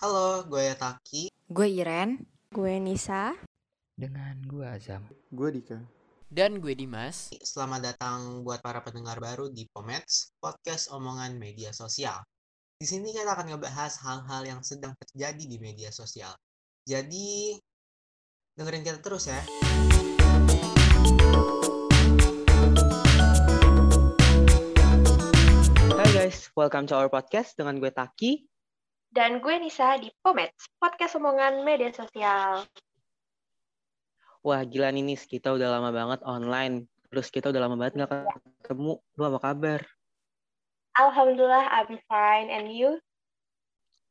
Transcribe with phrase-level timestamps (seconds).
[0.00, 1.28] Halo, gue Taki.
[1.52, 2.24] Gue Iren.
[2.48, 3.36] Gue Nisa.
[3.92, 5.04] Dengan gue Azam.
[5.28, 5.76] Gue Dika.
[6.24, 7.28] Dan gue Dimas.
[7.44, 12.16] Selamat datang buat para pendengar baru di Pomets, podcast omongan media sosial.
[12.80, 16.32] Di sini kita akan ngebahas hal-hal yang sedang terjadi di media sosial.
[16.88, 17.60] Jadi,
[18.56, 19.44] dengerin kita terus ya.
[25.92, 28.49] Hai guys, welcome to our podcast dengan gue Taki.
[29.10, 32.62] Dan gue Nisa di Pomets, podcast omongan media sosial.
[34.46, 36.86] Wah gila nih Nis, kita udah lama banget online.
[37.10, 38.30] Terus kita udah lama banget gak
[38.62, 39.02] ketemu.
[39.18, 39.82] Lu apa kabar?
[40.94, 42.54] Alhamdulillah, I'm fine.
[42.54, 43.02] And you?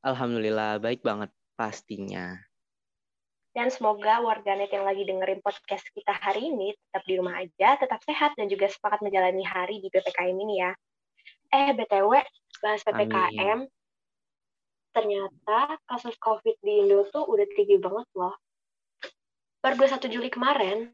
[0.00, 1.28] Alhamdulillah, baik banget
[1.60, 2.40] pastinya.
[3.52, 8.00] Dan semoga warganet yang lagi dengerin podcast kita hari ini tetap di rumah aja, tetap
[8.00, 10.72] sehat, dan juga sepakat menjalani hari di PPKM ini ya.
[11.52, 12.12] Eh, BTW,
[12.64, 13.76] bahas PPKM, Amin.
[14.96, 18.32] Ternyata kasus COVID di Indo tuh udah tinggi banget loh.
[19.60, 20.88] Per 21 Juli kemarin,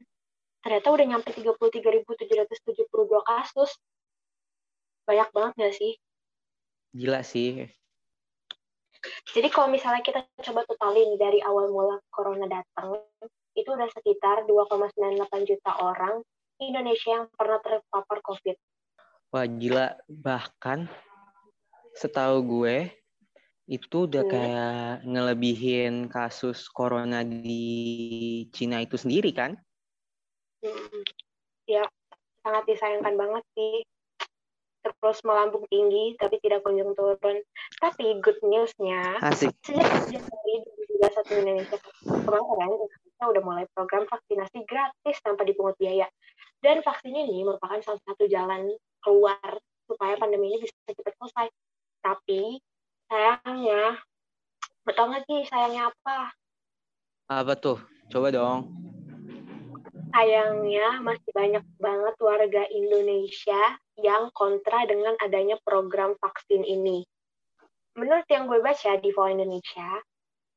[0.59, 2.83] ternyata udah nyampe 33.772
[3.23, 3.71] kasus.
[5.07, 5.93] Banyak banget gak sih?
[6.91, 7.71] Gila sih.
[9.31, 12.99] Jadi kalau misalnya kita coba totalin dari awal mula corona datang,
[13.55, 16.23] itu udah sekitar 2,98 juta orang
[16.59, 18.57] di Indonesia yang pernah terpapar COVID.
[19.35, 20.87] Wah gila, bahkan
[21.99, 23.02] setahu gue
[23.71, 24.33] itu udah Hmm.
[24.33, 29.55] kayak ngelebihin kasus corona di Cina itu sendiri kan?
[31.67, 31.87] Ya,
[32.43, 33.87] sangat disayangkan banget sih.
[34.83, 37.39] Terus melambung tinggi, tapi tidak kunjung turun.
[37.79, 39.55] Tapi good news-nya, Asik.
[39.63, 40.55] sejak Januari
[40.99, 46.11] 2021 Indonesia kemarin, Indonesia udah mulai program vaksinasi gratis tanpa dipungut biaya.
[46.59, 51.47] Dan vaksin ini merupakan salah satu jalan keluar supaya pandemi ini bisa cepat selesai.
[52.03, 52.59] Tapi
[53.13, 54.01] sayangnya,
[54.89, 56.33] betul nggak sih sayangnya apa?
[57.29, 57.77] Apa tuh?
[58.09, 58.73] Coba dong.
[60.17, 67.05] Sayangnya masih banyak banget warga Indonesia yang kontra dengan adanya program vaksin ini.
[67.93, 70.01] Menurut yang gue baca di Voa Indonesia,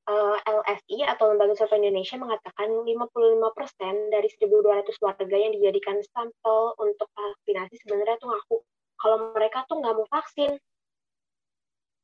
[0.07, 7.11] eh, LSI atau Lembaga Survei Indonesia mengatakan 55% dari 1.200 warga yang dijadikan sampel untuk
[7.11, 8.57] vaksinasi sebenarnya tuh ngaku
[8.95, 10.55] kalau mereka tuh nggak mau vaksin.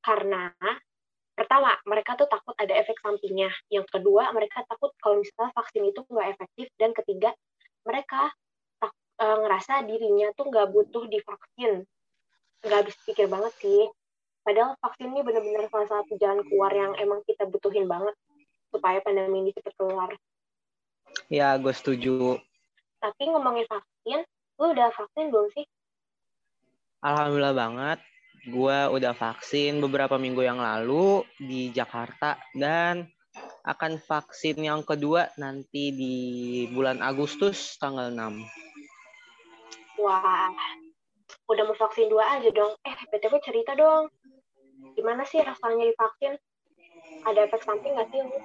[0.02, 0.50] Karena
[1.38, 3.50] pertama, mereka tuh takut ada efek sampingnya.
[3.70, 6.68] Yang kedua, mereka takut kalau misalnya vaksin itu nggak efektif.
[6.78, 7.32] Dan ketiga,
[7.86, 8.34] mereka
[8.82, 11.86] tak, eh, ngerasa dirinya tuh nggak butuh divaksin.
[12.62, 13.90] Nggak habis pikir banget sih.
[14.42, 18.18] Padahal vaksin ini benar-benar salah satu jalan keluar yang emang kita butuhin banget
[18.74, 20.10] supaya pandemi ini cepat keluar.
[21.30, 22.42] Ya, gue setuju.
[22.98, 24.26] Tapi ngomongin vaksin,
[24.58, 25.66] lu udah vaksin belum sih?
[27.02, 28.00] Alhamdulillah banget.
[28.42, 33.06] Gue udah vaksin beberapa minggu yang lalu di Jakarta dan
[33.62, 36.16] akan vaksin yang kedua nanti di
[36.74, 38.42] bulan Agustus tanggal 6.
[40.02, 40.50] Wah,
[41.46, 42.74] udah mau vaksin dua aja dong.
[42.82, 44.10] Eh, BTW cerita dong.
[44.98, 46.34] Gimana sih rasanya divaksin?
[47.30, 48.20] Ada efek samping nggak sih?
[48.26, 48.38] lu?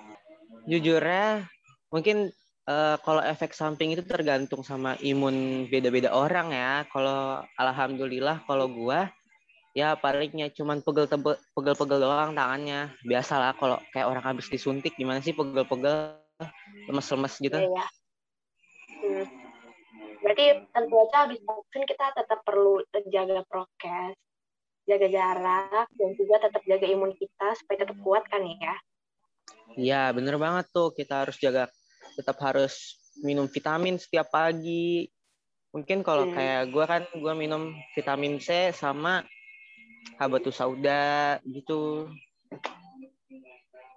[0.68, 1.48] Jujurnya
[1.88, 2.28] mungkin
[2.68, 6.84] eh, kalau efek samping itu tergantung sama imun beda-beda orang ya.
[6.92, 9.08] Kalau alhamdulillah kalau gua
[9.76, 12.96] ya palingnya cuman pegel-pegel doang tangannya.
[13.04, 16.16] Biasalah kalau kayak orang habis disuntik gimana sih pegel-pegel
[16.88, 17.60] lemes-lemes gitu.
[17.60, 17.86] Iya, ya.
[19.04, 19.24] Hmm.
[20.24, 22.80] Berarti tentu aja habis vaksin kita tetap perlu
[23.12, 24.16] jaga prokes,
[24.88, 28.74] jaga jarak, dan juga tetap jaga imun kita supaya tetap kuat kan ya.
[29.76, 30.96] Iya, bener banget tuh.
[30.96, 31.68] Kita harus jaga,
[32.16, 35.04] tetap harus minum vitamin setiap pagi.
[35.76, 36.34] Mungkin kalau Hmm.
[36.34, 39.20] kayak gue kan, gue minum vitamin C sama
[40.18, 42.10] habatus sauda gitu.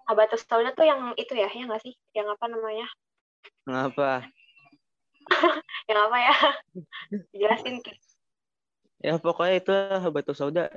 [0.10, 1.94] Habatus sauda tuh yang itu ya, yang nggak sih?
[2.18, 2.88] Yang apa namanya?
[3.64, 4.26] Kenapa?
[5.90, 6.36] Yang apa ya?
[7.38, 7.76] Jelasin.
[7.86, 7.94] Ki.
[9.00, 10.74] Ya pokoknya itu habatus sauda.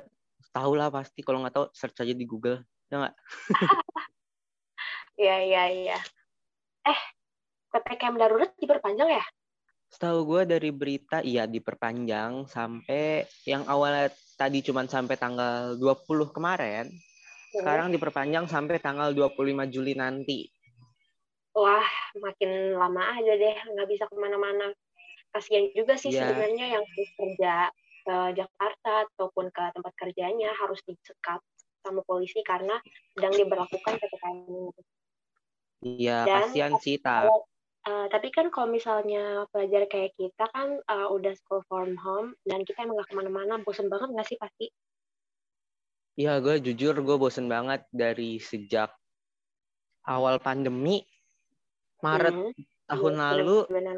[0.53, 1.25] Tahu lah pasti.
[1.25, 2.61] Kalau nggak tahu, search aja di Google.
[2.93, 3.15] Ya nggak?
[5.13, 5.97] Iya, iya, iya.
[6.89, 6.99] Eh,
[7.69, 9.23] PPKM darurat diperpanjang ya?
[9.93, 16.89] Setahu gue dari berita, iya diperpanjang sampai yang awalnya tadi cuma sampai tanggal 20 kemarin.
[17.53, 20.49] Sekarang diperpanjang sampai tanggal 25 Juli nanti.
[21.53, 21.85] Wah,
[22.17, 24.73] makin lama aja deh, nggak bisa ke mana-mana.
[25.29, 26.25] Kasian juga sih Iya.
[26.25, 27.69] sebenarnya yang kerja
[28.01, 31.45] ke Jakarta ataupun ke tempat kerjanya harus disekap
[31.85, 32.81] sama polisi karena
[33.13, 34.71] sedang diberlakukan PPKM ini.
[36.01, 37.29] Iya, kasihan sih, tak.
[37.83, 42.63] Eh, tapi kan kalau misalnya pelajar kayak kita kan eh, udah school from home dan
[42.63, 44.71] kita emang gak ke mana-mana, bosen banget gak sih pasti?
[46.15, 48.87] Iya, gue jujur gue bosen banget dari sejak
[50.07, 51.03] awal pandemi
[51.99, 52.51] Maret Hmm,
[52.87, 53.57] tahun iya, lalu.
[53.67, 53.97] benar-benar.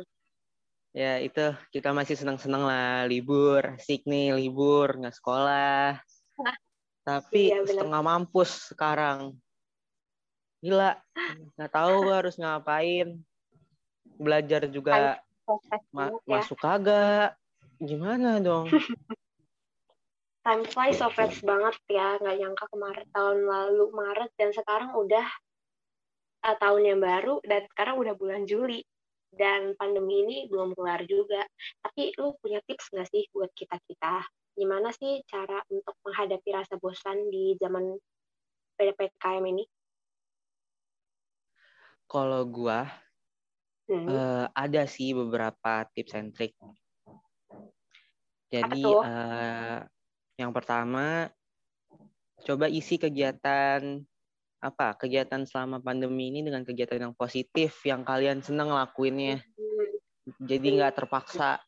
[0.96, 1.46] ya itu
[1.76, 6.00] kita masih senang-senang lah libur asik nih libur nggak sekolah.
[6.42, 6.58] Wah,
[7.06, 9.38] tapi iya, setengah mampus sekarang.
[10.64, 10.98] Gila
[11.54, 13.22] nggak tahu harus ngapain
[14.16, 15.20] belajar juga
[15.92, 16.22] ma- ya.
[16.28, 17.36] masuk kagak
[17.80, 18.68] gimana dong
[20.46, 25.26] Time flies so fast banget ya, nggak nyangka kemarin tahun lalu Maret dan sekarang udah
[26.46, 28.86] uh, tahun yang baru dan sekarang udah bulan Juli
[29.34, 31.42] dan pandemi ini belum kelar juga.
[31.82, 34.22] Tapi lu punya tips nggak sih buat kita kita?
[34.54, 37.98] Gimana sih cara untuk menghadapi rasa bosan di zaman
[38.78, 39.66] PPKM ini?
[42.06, 42.86] kalau gua
[43.86, 46.54] Hmm, eh, ada sih beberapa tips and trick.
[48.50, 49.78] Jadi eh,
[50.42, 51.30] yang pertama
[52.46, 54.02] coba isi kegiatan
[54.62, 60.68] apa kegiatan selama pandemi ini dengan kegiatan yang positif yang kalian senang ngelakuinnya hmm, jadi
[60.82, 61.62] nggak terpaksa.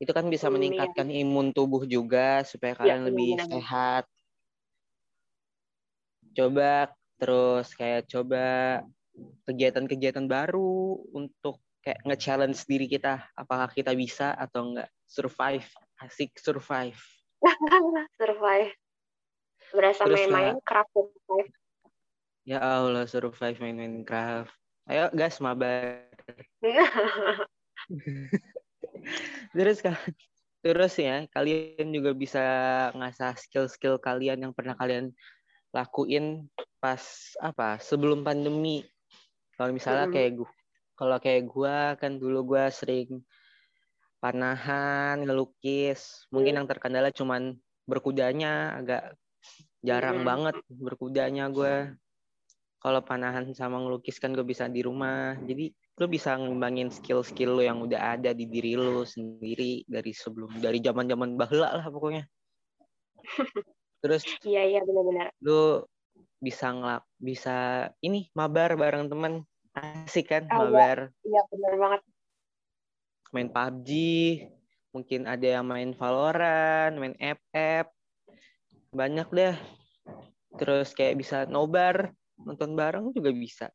[0.00, 0.56] Itu kan bisa Hmm, iya.
[0.56, 3.52] meningkatkan imun tubuh juga supaya kalian lebih benar-benar.
[3.60, 4.04] sehat.
[6.32, 6.70] Coba
[7.20, 8.44] terus kayak coba
[9.44, 15.64] kegiatan-kegiatan baru untuk kayak nge-challenge diri kita apakah kita bisa atau enggak survive
[16.04, 16.96] asik survive
[18.20, 18.72] survive.
[19.72, 21.50] Berasa Terus main-main craft survive.
[22.44, 24.50] ya Allah survive main Minecraft
[24.90, 26.08] ayo guys mabar
[29.54, 30.08] terus ka-
[30.64, 32.42] terus ya kalian juga bisa
[32.96, 35.14] ngasah skill-skill kalian yang pernah kalian
[35.70, 36.50] lakuin
[36.82, 37.00] pas
[37.38, 38.82] apa sebelum pandemi
[39.60, 40.16] kalau misalnya Mm-mm.
[40.16, 40.50] kayak gua
[40.96, 43.20] kalau kayak gua kan dulu gua sering
[44.24, 46.64] panahan ngelukis mungkin Hmm.
[46.64, 49.20] yang terkendala cuman berkudanya agak
[49.84, 50.28] jarang Hmm.
[50.28, 51.92] banget berkudanya gua
[52.80, 55.68] kalau panahan sama ngelukis kan gue bisa di rumah jadi
[56.00, 60.80] lu bisa ngembangin skill-skill lu yang udah ada di diri lu sendiri dari sebelum dari
[60.80, 62.24] zaman zaman bahula lah pokoknya
[64.00, 65.28] terus Iya iya benar-benar.
[65.44, 65.84] lu
[66.40, 67.56] bisa ngelak bisa
[68.00, 69.44] ini mabar bareng teman
[69.76, 70.56] asik kan iya.
[70.56, 72.00] mabar Iya benar banget.
[73.30, 73.88] main PUBG
[74.90, 77.86] mungkin ada yang main Valorant main FF
[78.90, 79.56] banyak deh
[80.58, 82.10] terus kayak bisa nobar
[82.42, 83.70] nonton bareng juga bisa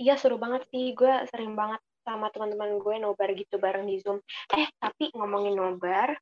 [0.00, 0.96] Iya seru banget sih.
[0.96, 4.18] Gue sering banget sama teman-teman gue nobar gitu bareng di Zoom.
[4.50, 6.16] Eh tapi ngomongin nobar,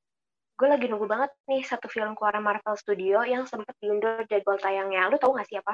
[0.60, 5.08] gue lagi nunggu banget nih satu film keluar Marvel Studio yang sempat diundur jadwal tayangnya.
[5.08, 5.72] Lu tahu nggak sih apa?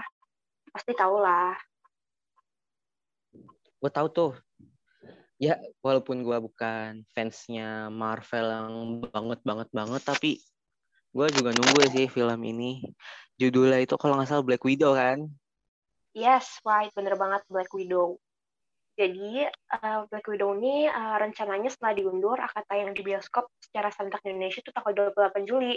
[0.71, 1.59] Pasti tahu lah.
[3.77, 4.33] gue tahu tuh
[5.37, 8.75] ya walaupun gue bukan fansnya Marvel yang
[9.13, 10.31] banget banget banget tapi
[11.13, 12.83] gue juga nunggu sih film ini
[13.37, 15.29] judulnya itu kalau nggak salah Black Widow kan
[16.17, 18.17] Yes, right, bener banget Black Widow.
[18.97, 24.25] Jadi eh, Black Widow ini eh, rencananya setelah diundur akan tayang di bioskop secara serentak
[24.25, 25.77] di Indonesia itu tanggal 28 Juli.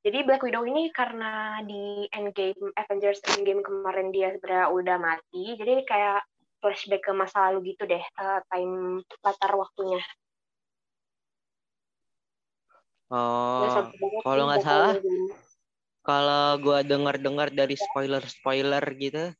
[0.00, 5.84] Jadi Black Widow ini karena di Endgame Avengers Endgame kemarin dia sebenarnya udah mati, jadi
[5.84, 6.24] kayak
[6.62, 10.00] flashback ke masa lalu gitu deh, eh, time latar waktunya.
[13.10, 13.90] Oh
[14.22, 14.94] kalau nggak salah
[16.06, 19.34] kalau gue dengar dengar dari spoiler spoiler gitu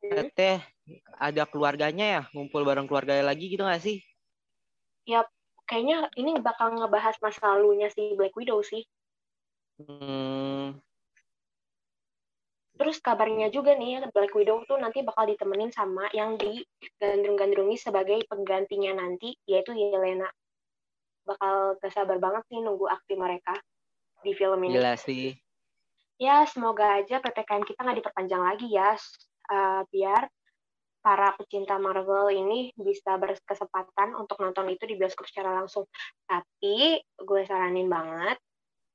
[0.00, 0.32] Hmm.
[0.32, 0.56] teh
[1.18, 3.98] ada keluarganya ya ngumpul bareng keluarganya lagi gitu nggak sih
[5.70, 8.82] Kayaknya ini bakal ngebahas masa lalunya si Black Widow sih.
[9.78, 10.82] hmm,
[12.74, 18.98] Terus kabarnya juga nih, Black Widow tuh nanti bakal ditemenin sama yang digandrung-gandrungi sebagai penggantinya
[18.98, 20.26] nanti, yaitu Yelena.
[21.22, 23.54] Bakal gak sabar banget nih nunggu aksi mereka
[24.26, 24.74] di film ini.
[24.74, 25.38] gila sih
[26.18, 28.92] Ya, semoga aja PPKM kita nggak diperpanjang lagi ya,
[29.54, 30.26] eh, biar
[31.00, 35.88] para pecinta Marvel ini bisa berkesempatan untuk nonton itu di bioskop secara langsung.
[36.28, 38.36] Tapi gue saranin banget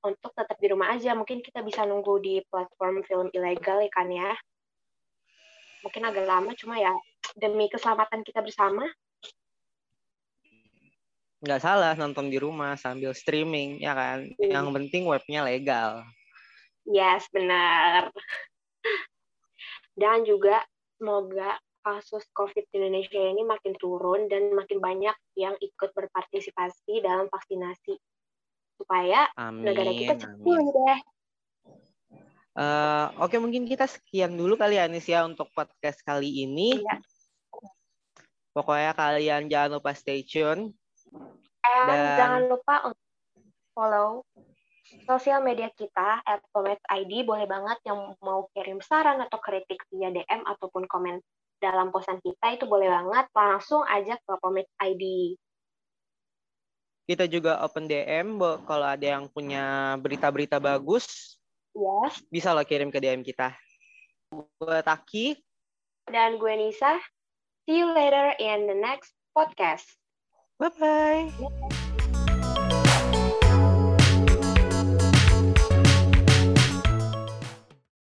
[0.05, 1.17] untuk tetap di rumah aja.
[1.17, 4.31] Mungkin kita bisa nunggu di platform film ilegal ya kan ya.
[5.81, 6.93] Mungkin agak lama, cuma ya
[7.37, 8.85] demi keselamatan kita bersama.
[11.45, 14.49] nggak salah nonton di rumah sambil streaming ya kan Hmm.
[14.49, 16.01] yang penting webnya legal
[16.85, 18.13] Yes, benar.
[19.97, 20.61] Dan juga
[21.01, 27.29] semoga kasus COVID di Indonesia ini makin turun dan makin banyak yang ikut berpartisipasi dalam
[27.29, 27.93] vaksinasi.
[28.81, 30.99] Supaya amin negara kita cepat deh.
[32.55, 37.03] Eh, oke mungkin kita sekian dulu kali ya Anis ya untuk podcast kali ini Iya.
[38.55, 40.71] pokoknya kalian jangan lupa stay tune
[41.59, 43.07] Dan Dan- jangan lupa untuk
[43.75, 44.23] follow
[45.03, 46.39] sosial media kita at
[46.95, 51.19] ID boleh banget yang mau kirim saran atau kritik via DM ataupun komen
[51.59, 55.35] dalam posan kita itu boleh banget langsung aja ke Pomets ID.
[57.05, 61.37] Kita juga open DM kalau ada yang punya berita-berita bagus.
[61.77, 62.23] Yes.
[62.33, 63.53] Bisa lo kirim ke DM kita.
[64.33, 65.37] Gue Taki.
[66.09, 66.97] Dan gue Nisa.
[67.69, 69.85] See you later in the next podcast.
[70.57, 72.14] Bye-bye.